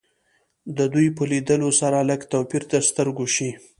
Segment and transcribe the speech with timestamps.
[0.77, 3.49] د دوی په لیدو سره لږ توپیر تر سترګو شي